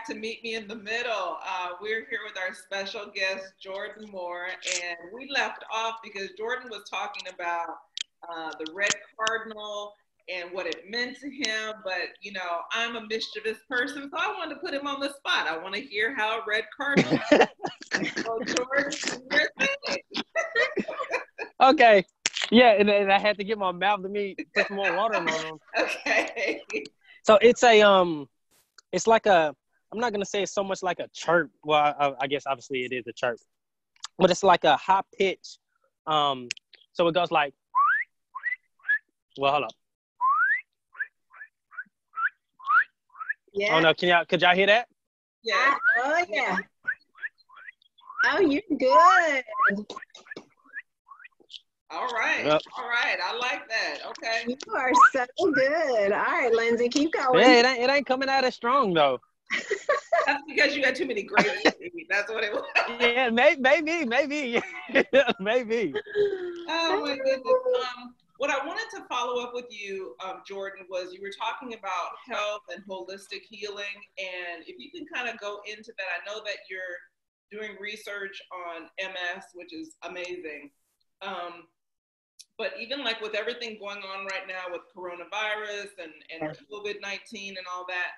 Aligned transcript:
back 0.00 0.06
to 0.06 0.14
Meet 0.14 0.42
Me 0.42 0.54
in 0.54 0.66
the 0.66 0.76
Middle. 0.76 1.36
Uh, 1.46 1.70
we're 1.80 2.06
here 2.08 2.20
with 2.24 2.38
our 2.38 2.54
special 2.54 3.12
guest, 3.14 3.52
Jordan 3.62 4.08
Moore, 4.10 4.46
and 4.82 4.96
we 5.12 5.28
left 5.30 5.62
off 5.70 5.96
because 6.02 6.30
Jordan 6.38 6.70
was 6.70 6.88
talking 6.88 7.24
about 7.32 7.68
uh, 8.26 8.50
the 8.58 8.72
red 8.72 8.92
cardinal 9.18 9.92
and 10.32 10.50
what 10.52 10.66
it 10.66 10.84
meant 10.88 11.18
to 11.20 11.28
him. 11.28 11.74
But, 11.84 12.14
you 12.22 12.32
know, 12.32 12.60
I'm 12.72 12.96
a 12.96 13.02
mischievous 13.08 13.58
person, 13.68 14.08
so 14.10 14.16
I 14.16 14.28
wanted 14.38 14.54
to 14.54 14.60
put 14.60 14.72
him 14.72 14.86
on 14.86 15.00
the 15.00 15.12
spot. 15.12 15.46
I 15.46 15.58
want 15.58 15.74
to 15.74 15.82
hear 15.82 16.14
how 16.14 16.40
red 16.48 16.64
cardinal. 16.74 17.18
so, 17.30 18.38
Jordan, 18.46 18.98
okay. 21.62 22.04
Yeah, 22.50 22.70
and, 22.78 22.88
and 22.88 23.12
I 23.12 23.18
had 23.18 23.36
to 23.36 23.44
get 23.44 23.58
my 23.58 23.72
mouth 23.72 24.02
to 24.02 24.08
me, 24.08 24.34
put 24.54 24.68
some 24.68 24.76
more 24.76 24.96
water 24.96 25.16
on 25.16 25.26
them. 25.26 25.58
Okay. 25.78 26.62
So 27.22 27.38
it's 27.42 27.62
a 27.62 27.82
um, 27.82 28.28
it's 28.92 29.06
like 29.06 29.26
a. 29.26 29.54
I'm 29.92 29.98
not 29.98 30.12
gonna 30.12 30.24
say 30.24 30.42
it's 30.42 30.52
so 30.52 30.62
much 30.62 30.82
like 30.82 31.00
a 31.00 31.08
chirp. 31.12 31.50
Well, 31.64 31.94
I, 31.98 32.12
I 32.20 32.26
guess 32.26 32.46
obviously 32.46 32.84
it 32.84 32.92
is 32.92 33.06
a 33.06 33.12
chirp, 33.12 33.38
but 34.18 34.30
it's 34.30 34.42
like 34.42 34.64
a 34.64 34.76
high 34.76 35.02
pitch. 35.18 35.58
Um, 36.06 36.48
so 36.92 37.08
it 37.08 37.14
goes 37.14 37.30
like. 37.30 37.54
Well, 39.38 39.52
hold 39.52 39.64
up. 39.64 39.70
Yeah. 43.54 43.76
Oh 43.76 43.80
no, 43.80 43.94
can 43.94 44.08
y'all 44.08 44.24
could 44.24 44.42
y'all 44.42 44.54
hear 44.54 44.66
that? 44.66 44.88
Yeah. 45.42 45.74
Oh 45.98 46.24
yeah. 46.28 46.58
Oh, 48.26 48.40
you're 48.40 48.62
good. 48.78 49.44
All 51.90 52.06
right. 52.08 52.44
Yep. 52.44 52.62
All 52.78 52.88
right. 52.88 53.16
I 53.24 53.36
like 53.36 53.68
that. 53.68 53.98
Okay. 54.08 54.44
You 54.46 54.56
are 54.74 54.92
so 55.12 55.26
good. 55.52 56.12
All 56.12 56.18
right, 56.18 56.52
Lindsay, 56.52 56.88
keep 56.88 57.12
going. 57.12 57.40
Yeah, 57.40 57.58
it 57.58 57.66
ain't, 57.66 57.82
it 57.82 57.90
ain't 57.90 58.06
coming 58.06 58.28
out 58.28 58.44
as 58.44 58.54
strong 58.54 58.94
though. 58.94 59.18
That's 60.26 60.42
because 60.46 60.76
you 60.76 60.84
had 60.84 60.94
too 60.94 61.06
many 61.06 61.22
grapes. 61.22 61.62
That's 62.10 62.30
what 62.30 62.44
it 62.44 62.52
was. 62.52 62.64
Yeah, 63.00 63.30
maybe, 63.30 63.60
maybe, 63.60 64.04
maybe, 64.04 64.62
maybe. 65.40 65.94
Oh 66.68 67.00
my 67.02 67.16
goodness. 67.16 67.40
Um, 67.46 68.14
what 68.38 68.50
I 68.50 68.64
wanted 68.66 68.88
to 68.96 69.04
follow 69.08 69.42
up 69.42 69.52
with 69.54 69.66
you, 69.68 70.14
um, 70.24 70.42
Jordan, 70.46 70.86
was 70.88 71.12
you 71.12 71.20
were 71.20 71.32
talking 71.38 71.78
about 71.78 72.16
health 72.26 72.62
and 72.74 72.82
holistic 72.86 73.42
healing, 73.48 73.84
and 74.18 74.64
if 74.66 74.76
you 74.78 74.90
can 74.90 75.06
kind 75.12 75.28
of 75.28 75.38
go 75.38 75.60
into 75.66 75.92
that, 75.98 76.08
I 76.16 76.24
know 76.26 76.42
that 76.44 76.56
you're 76.70 76.80
doing 77.50 77.76
research 77.80 78.40
on 78.50 78.88
MS, 78.98 79.44
which 79.54 79.74
is 79.74 79.96
amazing. 80.08 80.70
Um, 81.22 81.68
but 82.56 82.72
even 82.80 83.04
like 83.04 83.20
with 83.20 83.34
everything 83.34 83.78
going 83.80 83.98
on 83.98 84.26
right 84.26 84.46
now 84.46 84.72
with 84.72 84.82
coronavirus 84.96 85.90
and, 86.02 86.12
and 86.30 86.56
COVID 86.72 87.00
19 87.02 87.56
and 87.56 87.66
all 87.74 87.84
that, 87.88 88.12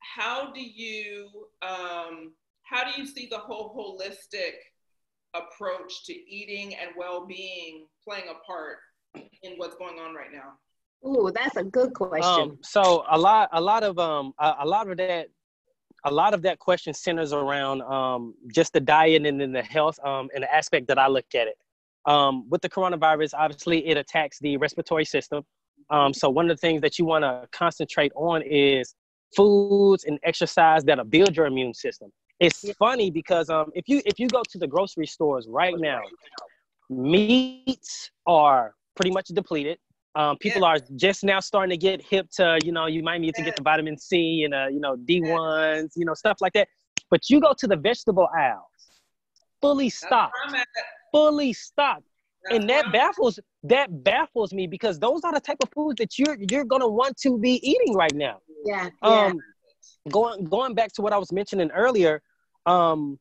how 0.00 0.52
do 0.52 0.60
you 0.60 1.28
um, 1.62 2.32
how 2.62 2.84
do 2.84 3.00
you 3.00 3.06
see 3.06 3.28
the 3.30 3.38
whole 3.38 3.74
holistic 3.74 4.54
approach 5.34 6.04
to 6.06 6.12
eating 6.12 6.74
and 6.74 6.90
well-being 6.96 7.86
playing 8.04 8.24
a 8.30 8.34
part 8.46 8.78
in 9.42 9.54
what's 9.56 9.76
going 9.76 9.98
on 9.98 10.14
right 10.14 10.32
now? 10.32 10.52
Ooh, 11.08 11.30
that's 11.34 11.56
a 11.56 11.64
good 11.64 11.94
question. 11.94 12.22
Um, 12.22 12.58
so 12.62 13.04
a 13.10 13.18
lot, 13.18 13.48
a 13.52 13.60
lot 13.60 13.82
of 13.82 13.98
um, 13.98 14.32
a, 14.38 14.56
a 14.60 14.66
lot 14.66 14.88
of 14.88 14.96
that, 14.98 15.28
a 16.04 16.10
lot 16.10 16.34
of 16.34 16.42
that 16.42 16.58
question 16.58 16.92
centers 16.94 17.32
around 17.32 17.82
um, 17.82 18.34
just 18.54 18.72
the 18.72 18.80
diet 18.80 19.24
and 19.24 19.40
then 19.40 19.52
the 19.52 19.62
health 19.62 19.98
um, 20.04 20.28
and 20.34 20.42
the 20.42 20.54
aspect 20.54 20.88
that 20.88 20.98
I 20.98 21.08
look 21.08 21.26
at 21.34 21.48
it. 21.48 21.56
Um, 22.06 22.48
with 22.48 22.62
the 22.62 22.68
coronavirus, 22.68 23.32
obviously 23.36 23.86
it 23.86 23.96
attacks 23.96 24.38
the 24.38 24.56
respiratory 24.56 25.04
system. 25.04 25.44
Um, 25.90 26.14
so 26.14 26.30
one 26.30 26.50
of 26.50 26.56
the 26.56 26.60
things 26.60 26.80
that 26.82 26.98
you 26.98 27.04
want 27.04 27.24
to 27.24 27.48
concentrate 27.52 28.12
on 28.14 28.42
is 28.42 28.94
foods 29.34 30.04
and 30.04 30.18
exercise 30.22 30.84
that'll 30.84 31.04
build 31.04 31.36
your 31.36 31.46
immune 31.46 31.74
system. 31.74 32.10
It's 32.38 32.72
funny 32.78 33.10
because 33.10 33.50
um, 33.50 33.66
if 33.74 33.88
you 33.88 34.00
if 34.06 34.18
you 34.18 34.28
go 34.28 34.42
to 34.50 34.58
the 34.58 34.66
grocery 34.66 35.06
stores 35.06 35.46
right 35.48 35.78
now, 35.78 36.00
meats 36.88 38.10
are 38.26 38.74
pretty 38.94 39.10
much 39.10 39.28
depleted. 39.28 39.78
Um, 40.16 40.36
people 40.38 40.64
are 40.64 40.78
just 40.96 41.22
now 41.22 41.38
starting 41.38 41.70
to 41.70 41.76
get 41.76 42.02
hip 42.02 42.28
to, 42.32 42.58
you 42.64 42.72
know, 42.72 42.86
you 42.86 43.02
might 43.02 43.20
need 43.20 43.34
to 43.36 43.42
get 43.42 43.54
the 43.54 43.62
vitamin 43.62 43.96
C 43.96 44.42
and, 44.44 44.52
uh, 44.52 44.66
you 44.66 44.80
know, 44.80 44.96
D1s, 44.96 45.92
you 45.94 46.04
know, 46.04 46.14
stuff 46.14 46.38
like 46.40 46.52
that. 46.54 46.66
But 47.10 47.30
you 47.30 47.40
go 47.40 47.52
to 47.56 47.66
the 47.68 47.76
vegetable 47.76 48.28
aisles, 48.36 48.64
fully 49.60 49.88
stocked, 49.88 50.34
That's 50.42 50.52
where 50.52 50.60
I'm 50.60 50.66
at. 50.78 50.84
fully 51.12 51.52
stocked. 51.52 52.02
And 52.50 52.68
that 52.70 52.90
baffles 52.90 53.38
that 53.64 54.02
baffles 54.02 54.52
me 54.52 54.66
because 54.66 54.98
those 54.98 55.20
are 55.24 55.32
the 55.32 55.40
type 55.40 55.58
of 55.62 55.68
foods 55.74 55.98
that 55.98 56.18
you're 56.18 56.38
you're 56.50 56.64
gonna 56.64 56.88
want 56.88 57.16
to 57.18 57.38
be 57.38 57.60
eating 57.68 57.94
right 57.94 58.14
now. 58.14 58.38
Yeah, 58.64 58.88
yeah. 59.02 59.26
Um, 59.26 59.40
going 60.10 60.44
going 60.44 60.74
back 60.74 60.92
to 60.92 61.02
what 61.02 61.12
I 61.12 61.18
was 61.18 61.32
mentioning 61.32 61.70
earlier, 61.72 62.22
um, 62.66 63.18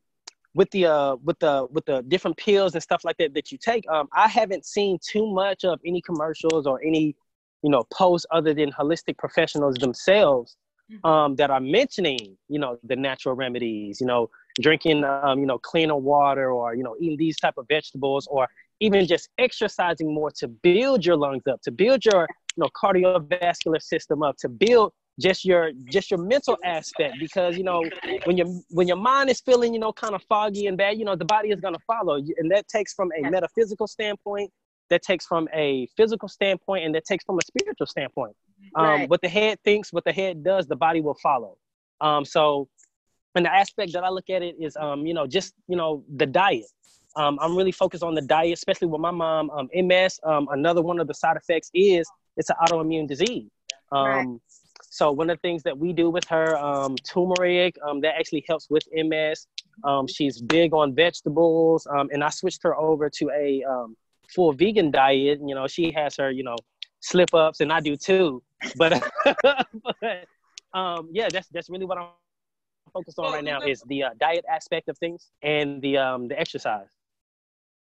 with 0.53 0.69
the 0.72 0.85
uh 0.88 1.16
with 1.23 1.39
the 1.39 1.67
with 1.72 1.85
the 1.85 2.01
different 2.07 2.38
pills 2.38 2.73
and 2.73 2.81
stuff 2.83 3.03
like 3.03 3.17
that 3.17 3.33
that 3.33 3.51
you 3.51 3.57
take, 3.57 3.89
um, 3.89 4.07
I 4.13 4.27
haven't 4.27 4.66
seen 4.66 4.97
too 5.01 5.31
much 5.31 5.63
of 5.63 5.79
any 5.85 6.01
commercials 6.01 6.66
or 6.66 6.81
any, 6.83 7.16
you 7.61 7.69
know, 7.69 7.83
posts 7.94 8.25
other 8.31 8.53
than 8.53 8.72
holistic 8.72 9.17
professionals 9.17 9.75
themselves, 9.75 10.57
um, 11.03 11.35
that 11.35 11.50
are 11.51 11.59
mentioning, 11.59 12.38
you 12.47 12.59
know, 12.59 12.79
the 12.83 12.95
natural 12.95 13.35
remedies, 13.35 14.01
you 14.01 14.07
know, 14.07 14.29
drinking, 14.61 15.03
um, 15.03 15.39
you 15.39 15.45
know, 15.45 15.57
cleaner 15.57 15.95
water 15.95 16.51
or 16.51 16.75
you 16.75 16.83
know, 16.83 16.95
eating 17.00 17.17
these 17.17 17.38
type 17.38 17.57
of 17.57 17.67
vegetables 17.67 18.27
or 18.27 18.47
even 18.79 19.06
just 19.06 19.29
exercising 19.38 20.13
more 20.13 20.31
to 20.31 20.47
build 20.47 21.06
your 21.06 21.17
lungs 21.17 21.44
up, 21.47 21.61
to 21.61 21.71
build 21.71 22.06
your, 22.06 22.27
you 22.56 22.63
know, 22.63 22.69
cardiovascular 22.81 23.81
system 23.81 24.23
up, 24.23 24.35
to 24.38 24.50
build 24.50 24.94
just 25.19 25.46
your 25.46 25.72
just 25.91 26.09
your 26.09 26.19
mental 26.19 26.57
aspect 26.63 27.16
because 27.19 27.57
you 27.57 27.63
know 27.63 27.84
when 28.24 28.38
your 28.38 28.47
when 28.69 28.88
your 28.88 28.97
mind 28.97 29.30
is 29.30 29.41
feeling 29.41 29.74
you 29.74 29.80
know 29.80 29.91
kind 29.94 30.16
of 30.16 30.24
foggy 30.24 30.68
and 30.68 30.78
bad 30.78 30.97
you 30.97 31.06
know 31.06 31.16
the 31.16 31.25
body 31.25 31.50
is 31.50 31.59
going 31.59 31.74
to 31.74 31.80
follow 31.85 32.16
and 32.16 32.52
that 32.52 32.68
takes 32.68 32.94
from 32.94 33.12
a 33.18 33.30
metaphysical 33.30 33.88
standpoint 33.88 34.50
that 34.90 35.02
takes 35.03 35.25
from 35.25 35.47
a 35.53 35.88
physical 35.96 36.28
standpoint 36.28 36.85
and 36.85 36.96
that 36.96 37.06
takes 37.06 37.24
from 37.24 37.38
a 37.38 37.41
spiritual 37.46 37.85
standpoint. 37.85 38.35
Um, 38.75 38.85
Right. 38.85 39.09
what 39.09 39.22
the 39.22 39.30
head 39.30 39.57
thinks 39.63 39.91
what 39.91 40.03
the 40.03 40.12
head 40.13 40.44
does 40.44 40.68
the 40.68 40.75
body 40.75 41.02
will 41.02 41.18
follow. 41.22 41.57
Um, 42.01 42.24
so 42.25 42.69
and 43.36 43.46
the 43.46 43.53
aspect 43.53 43.94
that 43.94 44.03
i 44.03 44.09
look 44.09 44.30
at 44.30 44.41
it 44.41 44.56
is 44.59 44.75
um, 44.78 45.06
you 45.06 45.13
know 45.13 45.28
just 45.28 45.53
you 45.68 45.75
know 45.75 46.03
the 46.16 46.25
diet. 46.25 46.66
Um, 47.16 47.40
i'm 47.41 47.56
really 47.57 47.72
focused 47.72 48.03
on 48.03 48.13
the 48.13 48.22
diet 48.22 48.53
especially 48.53 48.88
with 48.88 49.01
my 49.01 49.12
mom. 49.12 49.50
Um, 49.50 49.69
ms 49.74 50.19
um, 50.24 50.47
another 50.51 50.81
one 50.81 51.00
of 51.00 51.07
the 51.07 51.13
side 51.13 51.38
effects 51.38 51.69
is 51.74 52.07
it's 52.38 52.50
an 52.50 52.56
autoimmune 52.63 53.07
disease. 53.07 53.50
Um, 53.91 54.06
Right. 54.06 54.28
So 54.89 55.11
one 55.11 55.29
of 55.29 55.38
the 55.38 55.41
things 55.41 55.63
that 55.63 55.77
we 55.77 55.94
do 55.94 56.09
with 56.09 56.25
her, 56.25 56.57
um, 56.57 56.95
turmeric, 56.97 57.77
um, 57.88 58.01
that 58.01 58.16
actually 58.17 58.44
helps 58.47 58.69
with 58.69 58.83
MS. 58.91 59.47
Um, 59.83 60.07
she's 60.07 60.41
big 60.41 60.73
on 60.73 60.95
vegetables, 60.95 61.88
um, 61.88 62.09
and 62.11 62.23
I 62.23 62.29
switched 62.29 62.63
her 62.63 62.75
over 62.75 63.09
to 63.09 63.29
a 63.29 63.63
um, 63.63 63.95
full 64.33 64.51
vegan 64.51 64.89
diet. 64.89 65.39
You 65.45 65.53
know, 65.53 65.67
she 65.67 65.91
has 65.91 66.16
her, 66.17 66.31
you 66.31 66.44
know, 66.44 66.55
slip 67.01 67.33
ups, 67.33 67.61
and 67.61 67.72
I 67.72 67.79
do 67.79 67.95
too. 67.95 68.41
But, 68.77 69.01
but 69.44 70.25
um, 70.73 71.09
yeah, 71.11 71.29
that's 71.31 71.47
that's 71.50 71.69
really 71.69 71.85
what 71.85 72.00
I'm 72.00 72.07
focused 72.91 73.19
on 73.19 73.31
right 73.31 73.44
now 73.44 73.61
is 73.61 73.83
the 73.88 74.03
uh, 74.03 74.09
diet 74.19 74.44
aspect 74.50 74.89
of 74.89 74.97
things 74.97 75.29
and 75.44 75.81
the 75.83 75.97
um, 75.97 76.27
the 76.27 76.39
exercise. 76.39 76.88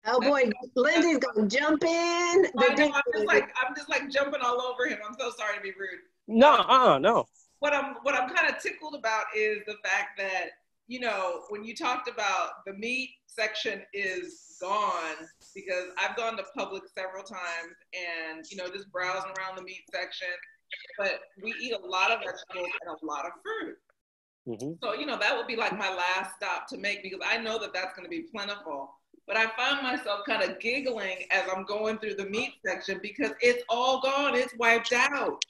oh 0.07 0.21
boy, 0.21 0.51
Lindsay's 0.77 1.19
gonna 1.19 1.49
jump 1.49 1.83
in. 1.83 2.47
I 2.59 2.75
know, 2.75 2.93
I'm 2.93 3.03
just 3.15 3.27
like 3.27 3.49
I'm 3.63 3.75
just 3.75 3.89
like 3.89 4.11
jumping 4.11 4.43
all 4.43 4.61
over 4.61 4.87
him. 4.87 4.99
I'm 5.07 5.17
so 5.19 5.31
sorry 5.37 5.57
to 5.57 5.63
be 5.63 5.71
rude. 5.71 6.01
No, 6.31 6.65
uh, 6.69 6.99
no. 6.99 7.27
what 7.59 7.75
I'm 7.75 7.97
what 8.03 8.15
I'm 8.15 8.29
kind 8.31 8.49
of 8.49 8.63
tickled 8.63 8.95
about 8.95 9.25
is 9.37 9.59
the 9.67 9.75
fact 9.85 10.17
that 10.19 10.51
you 10.87 11.01
know 11.01 11.43
when 11.49 11.65
you 11.65 11.75
talked 11.75 12.09
about 12.09 12.65
the 12.65 12.73
meat 12.75 13.11
section 13.27 13.83
is 13.93 14.57
gone 14.61 15.27
because 15.55 15.87
I've 15.99 16.17
gone 16.17 16.37
to 16.37 16.45
Publix 16.57 16.83
several 16.95 17.25
times 17.25 17.75
and 17.95 18.45
you 18.49 18.57
know 18.57 18.69
just 18.69 18.91
browsing 18.93 19.33
around 19.39 19.57
the 19.57 19.63
meat 19.63 19.83
section, 19.93 20.29
but 20.99 21.21
we 21.43 21.53
eat 21.61 21.73
a 21.73 21.85
lot 21.85 22.13
of 22.13 22.21
vegetables 22.21 22.71
and 22.83 22.97
a 23.03 23.07
lot 23.07 23.27
of 23.27 23.33
fruit. 23.43 23.77
hmm 24.47 24.73
So 24.81 24.95
you 24.95 25.05
know 25.05 25.19
that 25.19 25.37
would 25.37 25.49
be 25.49 25.57
like 25.57 25.77
my 25.77 25.93
last 25.93 26.37
stop 26.37 26.69
to 26.69 26.79
make 26.79 27.03
because 27.03 27.21
I 27.27 27.39
know 27.39 27.59
that 27.59 27.75
that's 27.75 27.93
going 27.97 28.05
to 28.05 28.11
be 28.11 28.27
plentiful. 28.33 28.95
But 29.27 29.37
I 29.37 29.47
find 29.57 29.83
myself 29.83 30.21
kind 30.27 30.43
of 30.43 30.61
giggling 30.61 31.19
as 31.31 31.49
I'm 31.55 31.65
going 31.65 31.99
through 31.99 32.15
the 32.15 32.27
meat 32.27 32.55
section 32.65 33.01
because 33.03 33.33
it's 33.41 33.63
all 33.69 34.01
gone. 34.01 34.35
It's 34.37 34.55
wiped 34.57 34.93
out. 34.93 35.41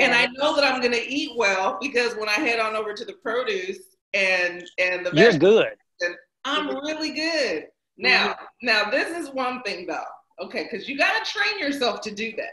And 0.00 0.12
I 0.12 0.26
know 0.26 0.56
that 0.56 0.64
I'm 0.64 0.80
gonna 0.80 0.96
eat 1.06 1.30
well 1.36 1.78
because 1.80 2.16
when 2.16 2.28
I 2.28 2.32
head 2.32 2.58
on 2.58 2.74
over 2.74 2.94
to 2.94 3.04
the 3.04 3.12
produce 3.14 3.78
and 4.12 4.64
and 4.78 5.06
the 5.06 5.10
You're 5.14 5.30
vegetables, 5.30 5.64
good. 6.00 6.16
I'm 6.44 6.68
really 6.68 7.12
good. 7.12 7.66
Now, 7.96 8.36
now 8.60 8.90
this 8.90 9.16
is 9.16 9.32
one 9.32 9.62
thing 9.62 9.86
though, 9.86 10.02
okay, 10.42 10.68
because 10.70 10.88
you 10.88 10.98
gotta 10.98 11.24
train 11.24 11.58
yourself 11.58 12.00
to 12.02 12.10
do 12.10 12.32
that. 12.36 12.52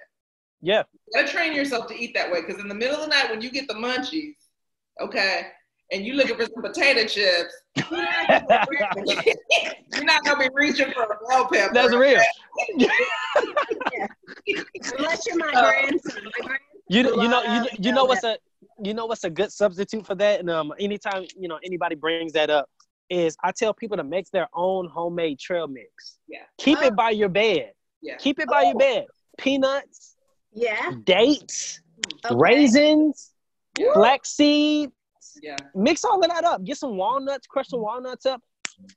Yeah. 0.62 0.84
You 0.92 1.22
gotta 1.22 1.32
train 1.32 1.54
yourself 1.54 1.88
to 1.88 1.96
eat 1.96 2.14
that 2.14 2.32
way. 2.32 2.42
Because 2.42 2.62
in 2.62 2.68
the 2.68 2.76
middle 2.76 2.96
of 2.96 3.02
the 3.02 3.08
night 3.08 3.30
when 3.30 3.42
you 3.42 3.50
get 3.50 3.68
the 3.68 3.74
munchies, 3.74 4.36
okay, 5.02 5.48
and 5.92 6.06
you 6.06 6.14
looking 6.14 6.38
for 6.38 6.46
some 6.46 6.62
potato 6.62 7.06
chips, 7.06 7.54
you're 7.92 8.02
not 10.06 10.24
gonna 10.24 10.40
be 10.40 10.48
reaching 10.54 10.92
for 10.94 11.04
a 11.04 11.18
bell 11.28 11.50
pepper. 11.52 11.74
That's 11.74 11.94
real. 11.94 12.22
Unless 14.98 15.28
you're 15.28 15.38
my 15.38 15.52
grandson. 15.52 15.91
You 16.92 17.22
you 17.22 17.30
know 17.30 17.42
you 17.44 17.70
you 17.80 17.92
know 17.94 18.04
what's 18.06 18.24
a 18.26 18.38
you 18.84 18.94
know 18.94 19.06
what's 19.06 19.24
a 19.24 19.30
good 19.30 19.52
substitute 19.52 20.06
for 20.06 20.16
that? 20.16 20.42
And 20.42 20.50
um, 20.50 20.74
anytime 20.80 21.26
you 21.38 21.48
know 21.48 21.58
anybody 21.64 21.96
brings 21.96 22.34
that 22.34 22.50
up, 22.50 22.70
is 23.10 23.36
I 23.44 23.52
tell 23.52 23.74
people 23.74 23.96
to 23.98 24.04
make 24.04 24.30
their 24.32 24.48
own 24.54 24.90
homemade 24.90 25.40
trail 25.40 25.68
mix. 25.68 26.18
Yeah. 26.28 26.40
Keep 26.58 26.80
Oh. 26.82 26.88
it 26.88 26.96
by 26.96 27.12
your 27.12 27.30
bed. 27.30 27.72
Yeah. 28.02 28.18
Keep 28.18 28.40
it 28.40 28.48
by 28.50 28.64
your 28.64 28.76
bed. 28.76 29.06
Peanuts, 29.38 30.16
Yeah. 30.52 30.92
dates, 31.06 31.82
Okay. 32.26 32.36
raisins, 32.36 33.32
Yeah. 33.80 33.94
flax 33.94 34.32
seed. 34.32 34.92
Yeah. 35.42 35.56
Mix 35.74 36.04
all 36.04 36.22
of 36.24 36.30
that 36.30 36.44
up. 36.44 36.64
Get 36.64 36.78
some 36.78 36.98
walnuts, 36.98 37.48
crush 37.48 37.68
some 37.70 37.82
walnuts 37.82 38.26
up. 38.26 38.42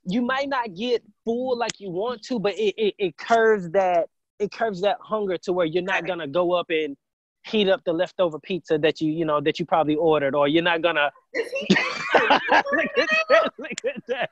You 0.05 0.21
might 0.21 0.49
not 0.49 0.73
get 0.73 1.01
full 1.23 1.57
like 1.57 1.79
you 1.79 1.91
want 1.91 2.23
to, 2.23 2.39
but 2.39 2.55
it, 2.55 2.73
it, 2.77 2.95
it 2.97 3.17
curves 3.17 3.69
that 3.71 4.09
it 4.39 4.51
curves 4.51 4.81
that 4.81 4.97
hunger 5.01 5.37
to 5.37 5.53
where 5.53 5.65
you're 5.65 5.83
not 5.83 6.05
gonna 6.05 6.27
go 6.27 6.51
up 6.51 6.67
and 6.69 6.97
heat 7.45 7.69
up 7.69 7.83
the 7.85 7.93
leftover 7.93 8.39
pizza 8.39 8.77
that 8.77 9.01
you 9.01 9.11
you 9.11 9.25
know 9.25 9.39
that 9.41 9.59
you 9.59 9.65
probably 9.65 9.95
ordered, 9.95 10.35
or 10.35 10.47
you're 10.47 10.63
not 10.63 10.81
gonna 10.81 11.11
look 11.35 12.97
at 12.97 13.09
that, 13.29 13.53
look 13.57 13.85
at 13.95 14.07
that. 14.07 14.29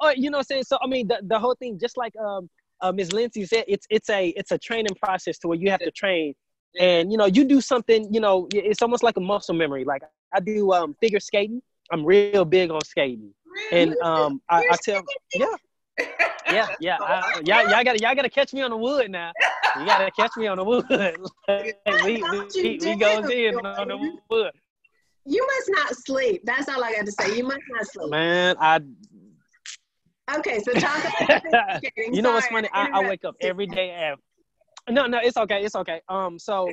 Or 0.00 0.14
you 0.14 0.30
know 0.30 0.38
what 0.38 0.42
I'm 0.42 0.44
saying? 0.44 0.64
So 0.64 0.78
I 0.82 0.86
mean 0.86 1.08
the, 1.08 1.20
the 1.22 1.38
whole 1.38 1.54
thing, 1.54 1.78
just 1.78 1.96
like 1.96 2.14
um 2.16 2.48
uh, 2.82 2.92
Ms. 2.92 3.12
Lindsay 3.12 3.46
said, 3.46 3.64
it's 3.66 3.86
it's 3.90 4.10
a 4.10 4.28
it's 4.28 4.52
a 4.52 4.58
training 4.58 4.94
process 5.02 5.38
to 5.38 5.48
where 5.48 5.58
you 5.58 5.70
have 5.70 5.80
to 5.80 5.90
train 5.90 6.34
and 6.78 7.10
you 7.10 7.18
know 7.18 7.26
you 7.26 7.44
do 7.44 7.60
something 7.60 8.12
you 8.12 8.20
know 8.20 8.48
it's 8.52 8.82
almost 8.82 9.02
like 9.02 9.16
a 9.16 9.20
muscle 9.20 9.54
memory 9.54 9.84
like 9.84 10.02
i 10.34 10.40
do 10.40 10.72
um 10.72 10.94
figure 11.00 11.20
skating 11.20 11.62
i'm 11.90 12.04
real 12.04 12.44
big 12.44 12.70
on 12.70 12.84
skating 12.84 13.32
and 13.72 13.96
um 14.02 14.40
i, 14.50 14.58
I 14.70 14.76
tell 14.82 15.02
yeah 15.34 15.46
yeah 15.98 16.68
yeah 16.80 16.98
I, 17.00 17.40
y'all, 17.44 17.70
y'all 17.70 17.84
gotta 17.84 17.98
y'all 17.98 18.14
gotta 18.14 18.30
catch 18.30 18.52
me 18.52 18.62
on 18.62 18.70
the 18.70 18.76
wood 18.76 19.10
now. 19.10 19.32
You 19.78 19.86
gotta 19.86 20.10
catch 20.10 20.36
me 20.36 20.46
on 20.46 20.56
the 20.58 20.64
wood. 20.64 20.84
We, 22.04 22.22
we, 22.32 22.48
you 22.54 22.78
we 22.80 22.96
goes 22.96 23.30
in 23.30 23.54
on 23.56 23.88
the 23.88 24.18
wood. 24.28 24.50
You 25.24 25.46
must 25.46 25.70
not 25.70 25.96
sleep. 25.96 26.42
That's 26.44 26.68
all 26.68 26.82
I 26.82 26.92
got 26.92 27.06
to 27.06 27.12
say. 27.12 27.36
You 27.36 27.44
must 27.44 27.60
not 27.70 27.86
sleep. 27.86 28.10
man 28.10 28.56
i 28.60 28.80
Okay, 30.38 30.58
so 30.60 30.72
talk 30.80 31.04
about 31.04 31.76
skating. 31.76 32.14
you 32.14 32.20
know 32.22 32.32
what's 32.32 32.48
funny? 32.48 32.68
I, 32.72 32.88
I 32.92 33.06
wake 33.06 33.24
up 33.24 33.36
every 33.40 33.66
day 33.66 33.90
after. 33.90 34.22
No 34.88 35.06
no 35.06 35.18
it's 35.22 35.36
okay 35.36 35.64
it's 35.64 35.76
okay. 35.76 36.00
Um 36.08 36.38
so 36.38 36.68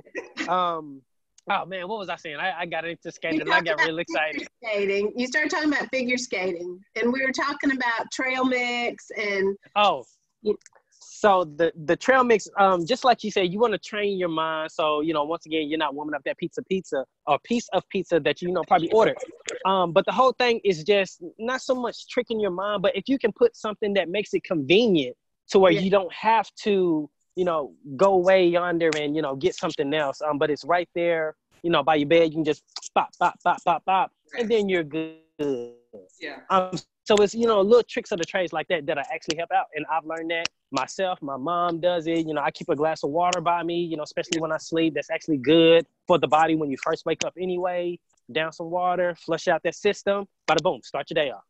um 0.48 1.02
oh 1.50 1.66
man 1.66 1.88
what 1.88 2.00
was 2.00 2.10
i 2.10 2.16
saying 2.16 2.38
i, 2.38 2.62
I 2.62 2.66
got 2.66 2.86
into 2.86 3.12
skating 3.12 3.42
and 3.42 3.54
i 3.54 3.62
got 3.62 3.84
real 3.84 4.00
excited 4.00 4.36
figure 4.36 4.48
Skating. 4.64 5.14
You 5.16 5.28
started 5.28 5.52
talking 5.52 5.74
about 5.74 5.90
figure 5.92 6.18
skating, 6.18 6.80
and 6.96 7.12
we 7.12 7.26
were 7.26 7.34
talking 7.34 7.72
about 7.72 8.10
trail 8.12 8.46
mix 8.46 9.12
and 9.18 9.56
Oh, 9.76 10.06
You- 10.42 10.58
so 11.06 11.44
the 11.44 11.72
the 11.86 11.96
trail 11.98 12.24
mix, 12.24 12.48
um, 12.58 12.86
just 12.86 13.04
like 13.04 13.24
you 13.26 13.32
said, 13.32 13.52
you 13.52 13.60
want 13.60 13.74
to 13.74 13.78
train 13.80 14.18
your 14.18 14.30
mind. 14.30 14.72
So 14.72 15.02
you 15.02 15.14
know, 15.14 15.26
once 15.26 15.46
again, 15.46 15.70
you're 15.70 15.78
not 15.78 15.94
warming 15.96 16.16
up 16.16 16.22
that 16.24 16.38
pizza, 16.38 16.62
pizza, 16.64 17.06
or 17.28 17.38
piece 17.44 17.68
of 17.74 17.84
pizza 17.90 18.20
that 18.22 18.42
you, 18.42 18.48
you 18.50 18.54
know 18.54 18.62
probably 18.64 18.90
ordered. 18.92 19.18
Um, 19.66 19.92
but 19.92 20.06
the 20.06 20.14
whole 20.14 20.32
thing 20.32 20.62
is 20.64 20.84
just 20.86 21.22
not 21.38 21.62
so 21.62 21.76
much 21.76 22.08
tricking 22.08 22.40
your 22.40 22.52
mind, 22.52 22.82
but 22.82 22.96
if 22.96 23.04
you 23.08 23.20
can 23.20 23.34
put 23.34 23.56
something 23.56 23.94
that 23.96 24.08
makes 24.10 24.34
it 24.34 24.44
convenient 24.46 25.16
to 25.50 25.60
where 25.60 25.72
Yeah. 25.74 25.82
you 25.82 25.90
don't 25.90 26.12
have 26.14 26.50
to, 26.64 27.10
you 27.36 27.46
know, 27.46 27.74
go 27.96 28.18
way 28.18 28.48
yonder 28.48 28.90
and 28.98 29.16
you 29.16 29.22
know 29.22 29.36
get 29.36 29.56
something 29.56 29.94
else. 29.94 30.22
Um, 30.22 30.38
but 30.38 30.50
it's 30.50 30.64
right 30.64 30.90
there, 30.96 31.36
you 31.64 31.70
know, 31.70 31.84
by 31.84 31.96
your 31.96 32.08
bed. 32.08 32.26
You 32.26 32.38
can 32.38 32.44
just 32.44 32.64
pop, 32.94 33.10
pop, 33.20 33.36
pop, 33.44 33.64
pop, 33.64 33.86
pop, 33.86 34.12
and 34.38 34.50
then 34.50 34.70
you're 34.70 34.84
good. 34.84 35.18
Yeah. 36.20 36.40
Um, 36.50 36.72
so 37.06 37.16
it's 37.16 37.34
you 37.36 37.48
know 37.48 37.62
little 37.62 37.84
tricks 37.84 38.12
of 38.12 38.20
the 38.20 38.24
trades 38.26 38.54
like 38.54 38.68
that 38.70 38.86
that 38.86 38.98
I 38.98 39.04
actually 39.14 39.38
help 39.38 39.52
out, 39.52 39.66
and 39.76 39.86
I've 39.92 40.06
learned 40.06 40.32
that 40.32 40.48
myself. 40.72 41.22
My 41.22 41.38
mom 41.38 41.80
does 41.80 42.08
it. 42.08 42.26
You 42.26 42.34
know, 42.34 42.42
I 42.42 42.52
keep 42.52 42.70
a 42.70 42.76
glass 42.76 43.04
of 43.04 43.10
water 43.10 43.42
by 43.42 43.64
me. 43.64 43.84
You 43.84 43.98
know, 43.98 44.04
especially 44.04 44.40
when 44.40 44.52
I 44.52 44.58
sleep. 44.58 44.94
That's 44.94 45.10
actually 45.10 45.38
good 45.38 45.86
for 46.08 46.18
the 46.18 46.28
body 46.28 46.56
when 46.56 46.70
you 46.72 46.78
first 46.84 47.06
wake 47.06 47.26
up. 47.26 47.34
Anyway, 47.40 48.00
down 48.32 48.52
some 48.54 48.70
water, 48.70 49.16
flush 49.16 49.48
out 49.48 49.62
that 49.64 49.76
system. 49.76 50.26
Bada 50.48 50.62
boom, 50.62 50.82
start 50.84 51.10
your 51.10 51.16
day 51.16 51.32
off. 51.32 51.44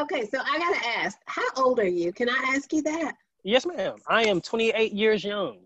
okay. 0.00 0.26
So 0.26 0.38
I 0.40 0.58
got 0.58 0.80
to 0.80 0.86
ask, 0.86 1.18
how 1.26 1.46
old 1.56 1.80
are 1.80 1.88
you? 1.88 2.12
Can 2.12 2.28
I 2.28 2.52
ask 2.54 2.72
you 2.72 2.82
that? 2.82 3.14
Yes, 3.44 3.66
ma'am. 3.66 3.96
I 4.08 4.24
am 4.24 4.40
28 4.40 4.92
years 4.92 5.24
young. 5.24 5.58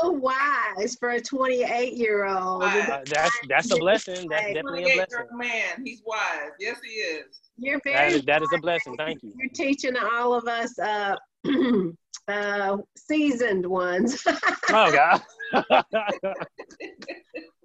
So 0.00 0.10
wise 0.10 0.96
for 0.98 1.10
a 1.10 1.20
28 1.20 1.94
year 1.94 2.26
old. 2.26 2.62
Wow. 2.62 2.86
Uh, 2.88 3.04
that's 3.06 3.38
that's 3.48 3.70
a 3.70 3.76
blessing. 3.76 4.28
That's 4.28 4.52
definitely 4.52 4.84
a 4.84 4.94
blessing. 4.94 5.26
man. 5.32 5.82
He's 5.84 6.02
wise. 6.06 6.50
Yes, 6.60 6.78
he 6.84 6.92
is. 6.92 7.40
You're 7.58 7.80
very 7.84 8.12
is 8.12 8.24
that 8.24 8.42
is 8.42 8.48
a 8.52 8.58
blessing. 8.58 8.96
Thank 8.96 9.22
you. 9.22 9.32
You're 9.38 9.50
teaching 9.50 9.96
all 9.96 10.34
of 10.34 10.46
us 10.46 10.78
uh, 10.78 11.16
uh, 12.28 12.76
seasoned 12.96 13.66
ones, 13.66 14.22
Oh 14.70 14.92
God. 14.92 15.22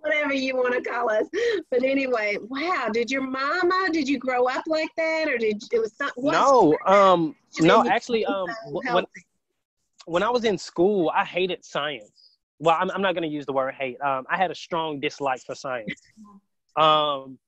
whatever 0.01 0.33
you 0.33 0.56
want 0.56 0.74
to 0.74 0.89
call 0.89 1.09
us. 1.09 1.25
But 1.69 1.83
anyway, 1.83 2.38
wow! 2.42 2.89
Did 2.92 3.09
your 3.09 3.21
mama? 3.21 3.88
Did 3.92 4.07
you 4.07 4.18
grow 4.18 4.48
up 4.48 4.63
like 4.68 4.89
that, 4.98 5.27
or 5.27 5.38
did 5.38 5.63
it 5.71 5.80
was 5.80 5.94
some? 5.95 6.12
what 6.15 6.33
no, 6.33 6.77
um, 6.86 7.36
no. 7.59 7.88
Actually, 7.88 8.25
um, 8.25 8.48
when 8.92 9.06
when 10.06 10.24
I 10.24 10.30
was 10.30 10.44
in 10.44 10.57
school, 10.57 11.12
I 11.13 11.25
hated 11.25 11.63
science. 11.63 12.38
Well, 12.59 12.77
I'm, 12.80 12.92
I'm 12.92 13.01
not 13.01 13.15
going 13.15 13.27
to 13.27 13.33
use 13.33 13.45
the 13.45 13.53
word 13.53 13.74
hate. 13.74 14.00
Um, 14.01 14.25
I 14.30 14.38
had 14.38 14.51
a 14.51 14.56
strong 14.56 15.00
dislike 15.00 15.42
for 15.42 15.56
science. 15.56 16.00
Um, 16.77 17.39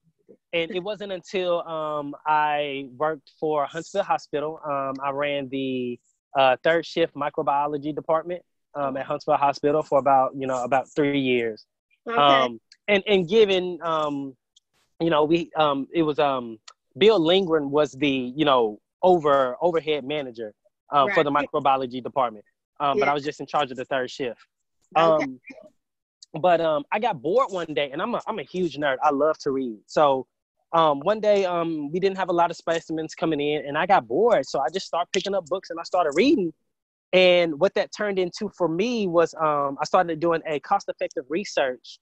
and 0.54 0.72
it 0.72 0.84
wasn't 0.84 1.12
until 1.12 1.62
um, 1.68 2.16
I 2.26 2.90
worked 2.98 3.32
for 3.40 3.66
Huntsville 3.66 4.04
Hospital. 4.04 4.60
Um, 4.66 4.94
I 5.04 5.12
ran 5.12 5.50
the 5.50 6.00
uh, 6.38 6.58
third 6.64 6.86
shift 6.86 7.16
microbiology 7.16 7.94
department 7.96 8.42
um, 8.76 8.98
at 8.98 9.06
Huntsville 9.06 9.38
Hospital 9.38 9.84
for 9.84 10.00
about 10.00 10.32
you 10.36 10.48
know 10.48 10.64
about 10.64 10.88
three 10.96 11.20
years. 11.20 11.66
Okay. 12.08 12.18
Um, 12.18 12.60
and 12.88 13.04
and 13.08 13.28
given 13.28 13.80
um, 13.82 14.36
you 15.00 15.10
know 15.10 15.24
we 15.24 15.52
um, 15.56 15.88
it 15.94 16.04
was 16.04 16.20
um, 16.20 16.60
Bill 16.98 17.20
Lindgren 17.20 17.72
was 17.72 17.94
the 17.94 18.10
you 18.10 18.46
know 18.46 18.80
over 19.02 19.58
overhead 19.62 20.06
manager 20.06 20.54
um, 20.92 21.10
for 21.12 21.24
the 21.24 21.32
microbiology 21.32 22.04
department. 22.04 22.46
Um, 22.80 23.00
But 23.00 23.08
I 23.08 23.14
was 23.14 23.24
just 23.24 23.40
in 23.40 23.46
charge 23.46 23.72
of 23.72 23.78
the 23.78 23.86
third 23.86 24.10
shift. 24.10 24.40
Okay. 24.98 25.26
Um, 25.26 25.40
but 26.40 26.60
um, 26.62 26.84
I 26.92 27.00
got 27.00 27.22
bored 27.22 27.52
one 27.52 27.74
day, 27.74 27.92
and 27.92 28.02
I'm 28.02 28.16
a 28.16 28.22
I'm 28.28 28.40
a 28.40 28.44
huge 28.44 28.78
nerd. 28.78 28.98
I 29.04 29.12
love 29.12 29.38
to 29.40 29.52
read. 29.52 29.78
So 29.86 30.26
um, 30.74 31.00
one 31.02 31.20
day 31.20 31.46
um, 31.46 31.92
we 31.92 32.00
didn't 32.00 32.18
have 32.18 32.30
a 32.30 32.34
lot 32.34 32.50
of 32.50 32.58
specimens 32.58 33.14
coming 33.14 33.40
in, 33.40 33.66
and 33.66 33.78
I 33.78 33.86
got 33.86 34.08
bored. 34.08 34.46
So 34.48 34.60
I 34.60 34.70
just 34.70 34.88
started 34.88 35.12
picking 35.14 35.36
up 35.36 35.46
books 35.46 35.70
and 35.70 35.80
I 35.80 35.84
started 35.84 36.14
reading. 36.16 36.52
And 37.14 37.60
what 37.60 37.76
that 37.76 37.92
turned 37.96 38.18
into 38.18 38.50
for 38.50 38.68
me 38.68 39.08
was 39.08 39.36
um, 39.36 39.78
I 39.80 39.86
started 39.86 40.20
doing 40.20 40.42
a 40.48 40.60
cost-effective 40.60 41.26
research 41.30 42.00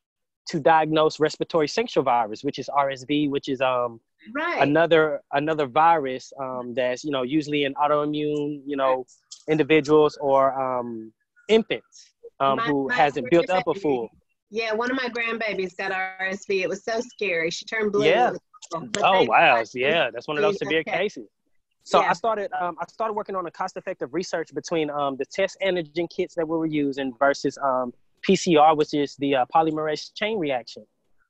to 0.47 0.59
diagnose 0.59 1.19
respiratory 1.19 1.67
syncytial 1.67 2.03
virus, 2.03 2.43
which 2.43 2.59
is 2.59 2.69
RSV, 2.69 3.29
which 3.29 3.49
is 3.49 3.61
um, 3.61 3.99
right. 4.33 4.61
another 4.61 5.21
another 5.33 5.67
virus 5.67 6.31
um, 6.39 6.73
that's 6.73 7.03
you 7.03 7.11
know 7.11 7.23
usually 7.23 7.65
in 7.65 7.73
autoimmune 7.75 8.61
you 8.65 8.77
know 8.77 9.05
individuals 9.49 10.17
or 10.21 10.53
um, 10.59 11.11
infants 11.49 12.11
um, 12.39 12.57
My- 12.57 12.63
who 12.63 12.87
my 12.87 12.95
hasn't 12.95 13.29
built 13.29 13.49
up 13.49 13.67
a 13.67 13.73
full. 13.73 14.09
yeah, 14.49 14.73
one 14.73 14.89
of 14.89 14.97
my 14.97 15.09
grandbabies 15.09 15.75
got 15.77 15.91
RSV. 15.91 16.61
It 16.61 16.69
was 16.69 16.83
so 16.83 17.01
scary. 17.01 17.51
She 17.51 17.65
turned 17.65 17.91
blue. 17.91 18.05
Yeah. 18.05 18.31
But 18.71 19.01
Oh 19.03 19.23
wow, 19.23 19.63
yeah, 19.73 20.09
that's 20.11 20.27
one 20.27 20.37
of 20.37 20.43
those 20.43 20.57
severe 20.57 20.79
okay. 20.81 20.91
cases. 20.91 21.27
So 21.83 21.99
Yeah. 22.01 22.09
I 22.09 22.13
started 22.13 22.51
um, 22.53 22.75
I 22.79 22.85
started 22.87 23.13
working 23.13 23.35
on 23.35 23.45
a 23.47 23.51
cost-effective 23.51 24.13
research 24.13 24.53
between 24.53 24.89
um, 24.89 25.15
the 25.17 25.25
test 25.25 25.57
antigen 25.63 26.09
kits 26.09 26.35
that 26.35 26.47
we 26.47 26.57
were 26.57 26.65
using 26.65 27.13
versus 27.19 27.57
um, 27.57 27.93
PCR, 28.27 28.75
which 28.77 28.93
is 28.93 29.15
the 29.17 29.35
uh, 29.35 29.45
polymerase 29.53 30.13
chain 30.13 30.37
reaction. 30.37 30.85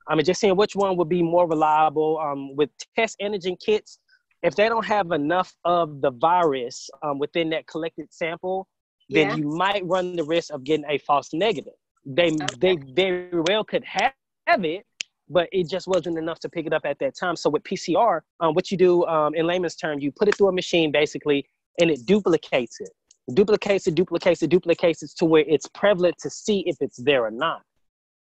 I 0.08 0.16
mean, 0.16 0.26
just 0.26 0.42
seeing 0.42 0.56
which 0.58 0.76
one 0.76 0.98
would 0.98 1.10
be 1.10 1.24
more 1.24 1.48
reliable 1.48 2.20
um, 2.20 2.56
with 2.56 2.70
test 2.98 3.18
antigen 3.22 3.58
kits. 3.60 4.00
If 4.44 4.56
they 4.56 4.68
don't 4.68 4.86
have 4.86 5.12
enough 5.12 5.56
of 5.64 6.02
the 6.02 6.12
virus 6.12 6.90
um, 7.04 7.20
within 7.20 7.50
that 7.52 7.68
collected 7.68 8.12
sample, 8.12 8.68
then 9.10 9.28
Yeah. 9.30 9.36
you 9.36 9.48
might 9.48 9.86
run 9.86 10.16
the 10.16 10.24
risk 10.24 10.52
of 10.52 10.64
getting 10.64 10.86
a 10.90 10.98
false 10.98 11.32
negative. 11.34 11.74
They 12.06 12.32
they 12.58 12.76
very 12.94 13.40
well 13.42 13.64
could 13.64 13.84
have 13.86 14.14
it, 14.48 14.86
but 15.32 15.48
it 15.52 15.70
just 15.70 15.88
wasn't 15.88 16.18
enough 16.18 16.40
to 16.40 16.50
pick 16.50 16.66
it 16.66 16.74
up 16.74 16.86
at 16.86 17.00
that 17.00 17.16
time. 17.16 17.36
So 17.36 17.50
with 17.50 17.64
PCR, 17.64 18.22
um, 18.40 18.54
what 18.54 18.72
you 18.72 18.78
do 18.78 19.06
um, 19.06 19.34
in 19.36 19.46
layman's 19.48 19.76
term, 19.76 20.00
you 20.00 20.12
put 20.12 20.28
it 20.28 20.36
through 20.36 20.50
a 20.50 20.52
machine 20.52 20.92
basically, 20.92 21.48
and 21.80 21.90
it 21.90 22.06
duplicates 22.06 22.80
it, 22.82 22.90
duplicates 23.34 23.88
it, 23.88 23.96
duplicates 23.96 24.44
it, 24.44 24.50
duplicates 24.50 25.04
it 25.04 25.12
to 25.18 25.26
where 25.26 25.46
it's 25.48 25.68
prevalent 25.68 26.16
to 26.20 26.30
see 26.30 26.64
if 26.68 26.78
it's 26.82 26.98
there 26.98 27.24
or 27.24 27.32
not. 27.32 27.62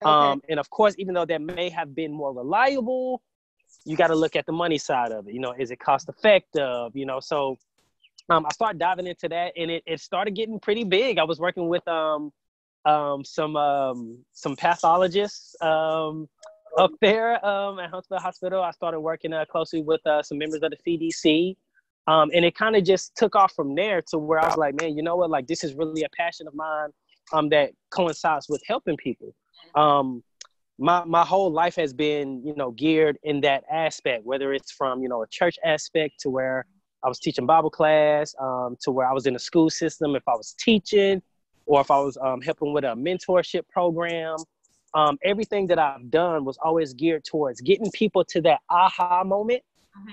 Okay. 0.03 0.09
Um, 0.09 0.41
and 0.49 0.59
of 0.59 0.69
course, 0.69 0.95
even 0.97 1.13
though 1.13 1.25
that 1.25 1.41
may 1.41 1.69
have 1.69 1.93
been 1.93 2.11
more 2.13 2.33
reliable, 2.33 3.21
you 3.85 3.97
got 3.97 4.07
to 4.07 4.15
look 4.15 4.35
at 4.35 4.45
the 4.45 4.51
money 4.51 4.77
side 4.77 5.11
of 5.11 5.27
it. 5.27 5.33
You 5.33 5.39
know, 5.39 5.53
is 5.57 5.71
it 5.71 5.79
cost 5.79 6.09
effective? 6.09 6.95
You 6.95 7.05
know, 7.05 7.19
so 7.19 7.57
um, 8.29 8.45
I 8.45 8.49
started 8.53 8.79
diving 8.79 9.07
into 9.07 9.27
that, 9.29 9.53
and 9.57 9.71
it, 9.71 9.83
it 9.85 9.99
started 9.99 10.35
getting 10.35 10.59
pretty 10.59 10.83
big. 10.83 11.17
I 11.17 11.23
was 11.23 11.39
working 11.39 11.67
with 11.67 11.85
um, 11.87 12.31
um, 12.85 13.25
some 13.25 13.55
um, 13.55 14.19
some 14.31 14.55
pathologists 14.55 15.55
um, 15.61 16.27
up 16.77 16.91
there 17.01 17.43
um, 17.45 17.79
at 17.79 17.89
Huntsville 17.89 18.19
Hospital. 18.19 18.61
I 18.61 18.71
started 18.71 18.99
working 18.99 19.33
uh, 19.33 19.45
closely 19.45 19.81
with 19.81 20.05
uh, 20.05 20.23
some 20.23 20.37
members 20.37 20.61
of 20.61 20.71
the 20.71 20.77
CDC. 20.85 21.55
Um, 22.07 22.31
and 22.33 22.43
it 22.43 22.55
kind 22.55 22.75
of 22.75 22.83
just 22.83 23.15
took 23.15 23.35
off 23.35 23.53
from 23.53 23.75
there 23.75 24.01
to 24.09 24.17
where 24.17 24.39
I 24.39 24.47
was 24.47 24.57
like, 24.57 24.79
man, 24.81 24.97
you 24.97 25.03
know 25.03 25.15
what? 25.15 25.29
Like, 25.29 25.47
this 25.47 25.63
is 25.63 25.73
really 25.75 26.03
a 26.03 26.09
passion 26.17 26.47
of 26.47 26.55
mine 26.55 26.89
um, 27.33 27.49
that 27.49 27.71
coincides 27.91 28.47
with 28.49 28.61
helping 28.67 28.97
people. 28.97 29.35
Um, 29.75 30.23
my 30.79 31.03
my 31.03 31.23
whole 31.23 31.51
life 31.51 31.75
has 31.75 31.93
been 31.93 32.41
you 32.43 32.55
know 32.55 32.71
geared 32.71 33.17
in 33.23 33.41
that 33.41 33.63
aspect 33.69 34.25
whether 34.25 34.53
it's 34.53 34.71
from 34.71 35.01
you 35.01 35.09
know 35.09 35.21
a 35.21 35.27
church 35.27 35.57
aspect 35.65 36.19
to 36.21 36.29
where 36.29 36.65
i 37.03 37.09
was 37.09 37.19
teaching 37.19 37.45
bible 37.45 37.69
class 37.69 38.33
um, 38.39 38.77
to 38.81 38.89
where 38.89 39.05
i 39.07 39.11
was 39.11 39.27
in 39.27 39.35
a 39.35 39.39
school 39.39 39.69
system 39.69 40.15
if 40.15 40.23
i 40.27 40.33
was 40.33 40.55
teaching 40.57 41.21
or 41.65 41.81
if 41.81 41.91
i 41.91 41.99
was 41.99 42.17
um, 42.21 42.41
helping 42.41 42.71
with 42.71 42.85
a 42.85 42.95
mentorship 42.95 43.67
program 43.67 44.37
um, 44.93 45.17
everything 45.23 45.67
that 45.67 45.79
i've 45.79 46.09
done 46.09 46.45
was 46.45 46.57
always 46.57 46.93
geared 46.93 47.23
towards 47.23 47.61
getting 47.61 47.89
people 47.91 48.23
to 48.23 48.41
that 48.41 48.59
aha 48.69 49.23
moment 49.23 49.61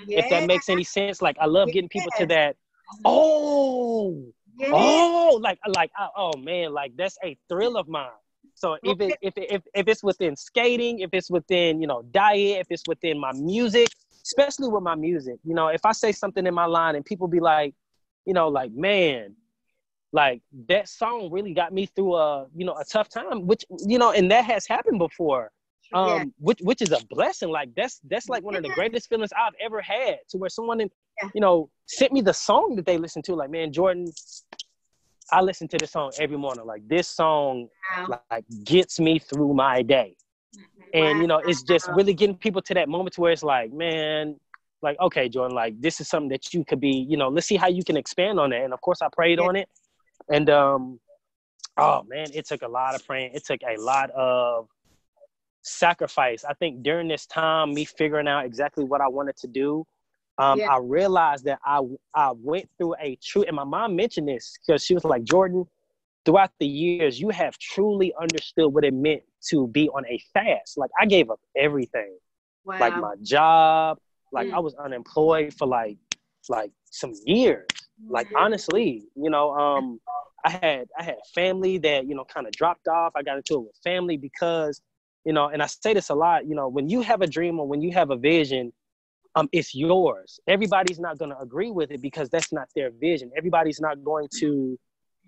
yeah. 0.07 0.21
if 0.21 0.31
that 0.31 0.47
makes 0.47 0.69
any 0.69 0.85
sense. 0.85 1.23
Like 1.23 1.37
i 1.41 1.47
love 1.47 1.69
getting 1.69 1.89
people 1.89 2.11
to 2.19 2.27
that 2.27 2.57
oh 3.05 4.25
yeah. 4.59 4.71
oh 4.73 5.39
like 5.43 5.59
like 5.75 5.91
oh 6.17 6.33
man 6.39 6.73
like 6.73 6.97
that's 6.97 7.19
a 7.25 7.37
thrill 7.49 7.77
of 7.77 7.89
mine. 7.89 8.09
So 8.55 8.79
if 8.83 9.01
it, 9.01 9.19
if, 9.21 9.37
it, 9.37 9.53
if 9.53 9.63
if 9.75 9.89
it's 9.89 10.03
within 10.03 10.35
skating, 10.35 11.01
if 11.01 11.11
it's 11.13 11.31
within 11.31 11.81
you 11.81 11.87
know 11.87 12.03
diet, 12.11 12.61
if 12.61 12.67
it's 12.71 12.85
within 12.87 13.19
my 13.19 13.33
music, 13.33 13.89
especially 14.23 14.69
with 14.69 14.83
my 14.83 14.95
music, 14.95 15.37
you 15.45 15.55
know, 15.55 15.69
if 15.69 15.85
I 15.85 15.93
say 15.93 16.13
something 16.13 16.47
in 16.47 16.55
my 16.55 16.65
line 16.65 16.97
and 16.97 17.05
people 17.05 17.29
be 17.29 17.41
like, 17.41 17.75
you 18.25 18.33
know, 18.33 18.49
like 18.49 18.73
man, 18.73 19.35
like 20.17 20.41
that 20.69 20.89
song 20.89 21.31
really 21.31 21.53
got 21.53 21.75
me 21.75 21.85
through 21.85 22.15
a 22.17 22.47
you 22.57 22.65
know 22.65 22.75
a 22.75 22.85
tough 22.85 23.09
time, 23.11 23.47
which 23.47 23.67
you 23.87 23.99
know, 23.99 24.13
and 24.13 24.31
that 24.31 24.47
has 24.47 24.67
happened 24.67 24.99
before, 24.99 25.53
um, 25.93 26.09
yeah. 26.09 26.25
which 26.39 26.59
which 26.63 26.81
is 26.81 26.91
a 26.91 27.05
blessing. 27.11 27.51
Like 27.51 27.69
that's 27.77 28.01
that's 28.09 28.29
like 28.29 28.43
one 28.43 28.57
of 28.57 28.63
the 28.63 28.71
greatest 28.71 29.11
feelings 29.11 29.31
I've 29.37 29.53
ever 29.61 29.83
had 29.83 30.21
to 30.31 30.39
where 30.39 30.49
someone 30.49 30.81
you 30.81 31.41
know 31.41 31.69
sent 31.85 32.13
me 32.15 32.23
the 32.23 32.33
song 32.33 32.77
that 32.77 32.87
they 32.87 32.97
listened 32.97 33.27
to. 33.27 33.35
Like 33.35 33.51
man, 33.51 33.75
Jordan, 33.75 34.07
I 35.31 35.43
listen 35.43 35.69
to 35.69 35.77
this 35.77 35.91
song 35.91 36.13
every 36.19 36.39
morning. 36.39 36.65
Like 36.65 36.89
this 36.89 37.09
song 37.09 37.69
wow. 37.99 38.21
like 38.31 38.45
gets 38.65 38.99
me 38.99 39.19
through 39.19 39.53
my 39.53 39.83
day. 39.83 40.17
And 40.95 41.17
wow. 41.17 41.21
you 41.21 41.27
know, 41.27 41.39
it's 41.45 41.63
just 41.63 41.89
really 41.89 42.15
getting 42.15 42.37
people 42.39 42.63
to 42.63 42.73
that 42.73 42.89
moment 42.89 43.15
to 43.17 43.21
where 43.21 43.33
it's 43.33 43.43
like, 43.43 43.71
man, 43.71 44.37
like, 44.81 44.99
okay, 44.99 45.29
Jordan, 45.29 45.55
like 45.55 45.79
this 45.79 46.01
is 46.01 46.09
something 46.09 46.31
that 46.31 46.55
you 46.55 46.65
could 46.65 46.81
be, 46.81 47.07
you 47.11 47.19
know, 47.19 47.29
let's 47.29 47.47
see 47.47 47.57
how 47.57 47.69
you 47.69 47.85
can 47.85 47.99
expand 47.99 48.41
on 48.41 48.55
it. 48.55 48.65
And 48.65 48.73
of 48.73 48.81
course 48.81 49.03
I 49.03 49.09
prayed 49.13 49.41
yeah. 49.41 49.47
on 49.47 49.57
it. 49.57 49.69
And 50.31 50.51
um, 50.51 51.01
oh 51.77 52.03
man, 52.09 52.27
it 52.35 52.47
took 52.47 52.63
a 52.63 52.69
lot 52.69 52.95
of 52.95 53.07
praying. 53.07 53.33
It 53.35 53.45
took 53.45 53.61
a 53.63 53.81
lot 53.81 54.11
of 54.11 54.69
sacrifice. 55.63 56.45
I 56.45 56.55
think 56.55 56.83
during 56.83 57.09
this 57.09 57.27
time, 57.27 57.75
me 57.75 57.85
figuring 57.85 58.29
out 58.29 58.45
exactly 58.45 58.85
what 58.85 59.01
I 59.01 59.09
wanted 59.09 59.37
to 59.39 59.47
do, 59.49 59.87
um, 60.39 60.59
yeah. 60.59 60.67
I 60.67 60.79
realized 60.79 61.45
that 61.45 61.59
I 61.65 61.81
I 62.15 62.33
went 62.33 62.69
through 62.79 62.95
a 63.01 63.17
true, 63.23 63.45
and 63.45 63.57
my 63.57 63.65
mom 63.65 63.97
mentioned 63.97 64.29
this 64.29 64.59
because 64.67 64.85
she 64.85 64.95
was 64.95 65.05
like, 65.05 65.25
Jordan, 65.25 65.65
throughout 66.25 66.51
the 66.61 66.67
years, 66.67 67.19
you 67.19 67.31
have 67.31 67.57
truly 67.59 68.13
understood 68.21 68.73
what 68.73 68.85
it 68.85 68.93
meant 68.93 69.23
to 69.49 69.67
be 69.69 69.89
on 69.89 70.05
a 70.07 70.21
fast. 70.35 70.77
Like 70.77 70.91
I 71.01 71.07
gave 71.07 71.31
up 71.31 71.41
everything, 71.57 72.19
wow. 72.65 72.79
like 72.79 72.97
my 72.97 73.15
job, 73.23 73.99
like 74.33 74.49
mm. 74.49 74.55
I 74.55 74.59
was 74.59 74.75
unemployed 74.75 75.55
for 75.55 75.67
like 75.67 75.97
like 76.49 76.71
some 76.91 77.13
years. 77.25 77.67
Like 78.09 78.27
mm-hmm. 78.29 78.37
honestly, 78.37 79.05
you 79.15 79.31
know, 79.31 79.53
um, 79.53 80.01
I 80.45 80.51
had 80.51 80.89
I 80.99 81.03
had 81.03 81.17
family 81.35 81.79
that 81.79 82.07
you 82.07 82.15
know 82.15 82.25
kind 82.25 82.47
of 82.47 82.53
dropped 82.53 82.89
off. 82.89 83.13
I 83.17 83.23
got 83.23 83.37
into 83.37 83.55
it 83.55 83.61
with 83.61 83.77
family 83.83 84.17
because 84.17 84.81
you 85.25 85.33
know, 85.33 85.49
and 85.49 85.63
I 85.63 85.67
say 85.67 85.95
this 85.95 86.11
a 86.11 86.15
lot. 86.15 86.47
You 86.47 86.55
know, 86.55 86.69
when 86.69 86.89
you 86.89 87.03
have 87.03 87.23
a 87.23 87.27
dream 87.27 87.59
or 87.59 87.67
when 87.67 87.81
you 87.81 87.93
have 87.93 88.11
a 88.11 88.17
vision 88.17 88.73
um, 89.37 89.51
it's 89.53 89.75
yours. 89.75 90.41
Everybody's 90.49 90.99
not 90.99 91.19
going 91.19 91.31
to 91.31 91.39
agree 91.39 91.71
with 91.71 91.91
it 91.91 92.01
because 92.01 92.31
that's 92.31 92.53
not 92.53 92.69
their 92.75 92.91
vision. 92.91 93.31
Everybody's 93.37 93.81
not 93.81 94.03
going 94.03 94.29
to 94.39 94.79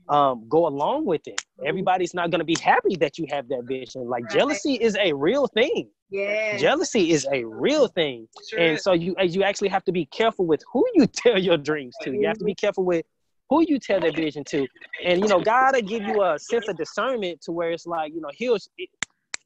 um, 0.09 0.47
go 0.49 0.67
along 0.67 1.05
with 1.05 1.27
it. 1.27 1.43
Everybody's 1.65 2.15
not 2.15 2.31
going 2.31 2.39
to 2.39 2.45
be 2.45 2.57
happy 2.61 2.97
that 2.97 3.19
you 3.19 3.27
have 3.31 3.49
that 3.49 3.65
vision. 3.65 4.09
Like 4.09 4.31
jealousy 4.31 4.75
is 4.75 4.97
a 4.97 5.13
real 5.13 5.47
thing. 5.47 5.91
Yeah. 6.11 6.57
Jealousy 6.57 7.11
is 7.11 7.27
a 7.31 7.45
real 7.45 7.89
thing. 7.89 8.29
Sure. 8.49 8.59
And 8.59 8.81
so 8.81 8.93
you 8.93 9.15
you 9.23 9.43
actually 9.43 9.69
have 9.69 9.85
to 9.85 9.93
be 9.93 10.07
careful 10.07 10.47
with 10.47 10.63
who 10.73 10.85
you 10.95 11.07
tell 11.25 11.39
your 11.39 11.57
dreams 11.57 11.95
to. 12.03 12.13
You 12.13 12.27
have 12.27 12.39
to 12.39 12.45
be 12.45 12.55
careful 12.55 12.85
with 12.85 13.05
who 13.51 13.65
you 13.67 13.79
tell 13.79 14.01
that 14.01 14.17
vision 14.17 14.45
to. 14.45 14.67
And 15.05 15.21
you 15.21 15.29
know, 15.29 15.41
God 15.41 15.75
will 15.75 15.83
give 15.83 16.03
you 16.05 16.23
a 16.23 16.39
sense 16.39 16.69
of 16.69 16.77
discernment 16.77 17.41
to 17.43 17.53
where 17.53 17.71
it's 17.71 17.87
like, 17.87 18.15
you 18.15 18.21
know, 18.21 18.31
he'll 18.33 18.59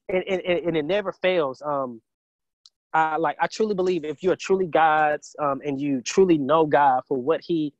and, 0.09 0.23
and, 0.27 0.41
and 0.41 0.77
it 0.77 0.85
never 0.85 1.11
fails. 1.11 1.61
Um, 1.65 2.01
I 2.93 3.17
like 3.17 3.37
I 3.39 3.47
truly 3.47 3.73
believe 3.73 4.05
if 4.05 4.21
you're 4.21 4.35
truly 4.35 4.67
God's 4.67 5.35
um, 5.39 5.61
and 5.65 5.81
you 5.81 6.01
truly 6.01 6.37
know 6.37 6.65
God 6.65 7.01
for 7.07 7.17
what 7.17 7.41
he 7.41 7.73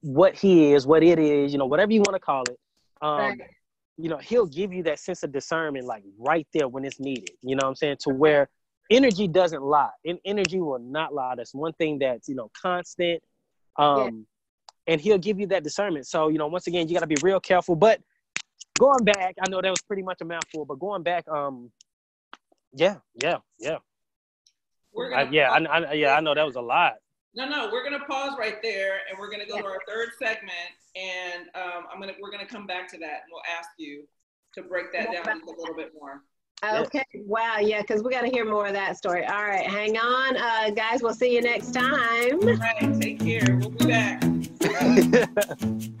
what 0.00 0.34
he 0.34 0.72
is, 0.72 0.86
what 0.86 1.02
it 1.02 1.18
is, 1.18 1.52
you 1.52 1.58
know, 1.58 1.66
whatever 1.66 1.92
you 1.92 2.00
want 2.00 2.14
to 2.14 2.20
call 2.20 2.42
it, 2.42 2.58
um, 3.02 3.18
right. 3.18 3.40
you 3.96 4.08
know, 4.08 4.18
he'll 4.18 4.46
give 4.46 4.72
you 4.72 4.82
that 4.84 4.98
sense 4.98 5.22
of 5.22 5.32
discernment 5.32 5.86
like 5.86 6.02
right 6.18 6.46
there 6.52 6.68
when 6.68 6.84
it's 6.84 7.00
needed. 7.00 7.30
You 7.42 7.56
know 7.56 7.64
what 7.64 7.70
I'm 7.70 7.76
saying? 7.76 7.96
To 8.00 8.10
where 8.10 8.48
energy 8.90 9.28
doesn't 9.28 9.62
lie. 9.62 9.90
And 10.04 10.18
energy 10.24 10.60
will 10.60 10.78
not 10.78 11.14
lie. 11.14 11.34
That's 11.36 11.54
one 11.54 11.72
thing 11.74 11.98
that's, 11.98 12.28
you 12.28 12.34
know, 12.34 12.50
constant. 12.60 13.22
Um, 13.76 14.26
yeah. 14.86 14.92
and 14.92 15.00
he'll 15.00 15.18
give 15.18 15.40
you 15.40 15.46
that 15.48 15.64
discernment. 15.64 16.06
So, 16.06 16.28
you 16.28 16.38
know, 16.38 16.46
once 16.46 16.66
again, 16.66 16.88
you 16.88 16.94
gotta 16.94 17.06
be 17.06 17.16
real 17.22 17.40
careful. 17.40 17.76
But 17.76 18.00
going 18.78 19.04
back, 19.04 19.34
I 19.40 19.48
know 19.48 19.60
that 19.60 19.70
was 19.70 19.82
pretty 19.82 20.02
much 20.02 20.20
a 20.20 20.24
mouthful, 20.24 20.64
but 20.64 20.78
going 20.78 21.02
back, 21.02 21.26
um, 21.28 21.70
yeah, 22.72 22.96
yeah, 23.20 23.38
yeah. 23.58 23.78
I, 25.14 25.22
yeah, 25.30 25.50
I, 25.50 25.58
I, 25.58 25.92
yeah, 25.94 26.14
I 26.14 26.20
know 26.20 26.34
that 26.34 26.46
was 26.46 26.56
a 26.56 26.60
lot. 26.60 26.94
No, 27.36 27.48
no, 27.48 27.68
we're 27.72 27.82
gonna 27.82 28.04
pause 28.04 28.36
right 28.38 28.62
there, 28.62 29.00
and 29.08 29.18
we're 29.18 29.30
gonna 29.30 29.46
go 29.46 29.58
to 29.58 29.66
our 29.66 29.80
third 29.88 30.10
segment, 30.18 30.52
and 30.94 31.48
um, 31.54 31.86
I'm 31.92 32.00
gonna 32.00 32.14
we're 32.20 32.30
gonna 32.30 32.46
come 32.46 32.66
back 32.66 32.88
to 32.92 32.98
that, 32.98 33.22
and 33.24 33.32
we'll 33.32 33.42
ask 33.58 33.70
you 33.76 34.04
to 34.54 34.62
break 34.62 34.92
that 34.92 35.10
down 35.12 35.42
a 35.42 35.60
little 35.60 35.74
bit 35.74 35.92
more. 35.98 36.22
Okay. 36.64 37.04
Wow. 37.14 37.58
Yeah, 37.58 37.82
because 37.82 38.02
we 38.02 38.10
got 38.10 38.22
to 38.22 38.28
hear 38.28 38.44
more 38.44 38.66
of 38.66 38.72
that 38.72 38.96
story. 38.96 39.26
All 39.26 39.44
right. 39.44 39.66
Hang 39.66 39.98
on, 39.98 40.36
uh, 40.36 40.70
guys. 40.70 41.02
We'll 41.02 41.12
see 41.12 41.34
you 41.34 41.42
next 41.42 41.72
time. 41.72 42.40
All 42.40 42.54
right. 42.54 43.00
Take 43.00 43.20
care. 43.20 43.58
We'll 43.60 43.70
be 43.70 43.86
back. 43.86 44.22